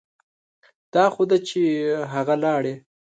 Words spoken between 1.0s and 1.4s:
خو ده